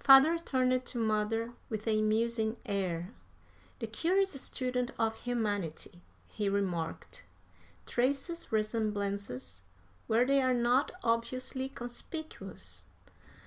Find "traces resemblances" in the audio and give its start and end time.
7.84-9.66